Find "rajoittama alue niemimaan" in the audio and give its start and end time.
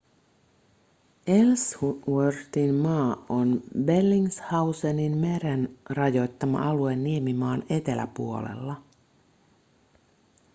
5.89-7.63